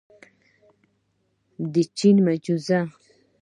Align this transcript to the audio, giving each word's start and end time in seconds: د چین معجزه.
د 1.73 1.75
چین 1.97 2.15
معجزه. 2.25 2.79